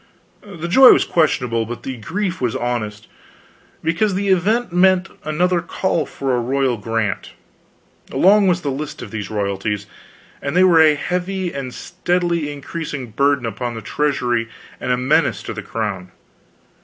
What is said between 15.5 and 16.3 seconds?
the crown.